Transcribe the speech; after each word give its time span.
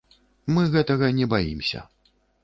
Мы 0.53 0.63
гэтага 0.75 1.09
не 1.19 1.27
баімся. 1.33 1.83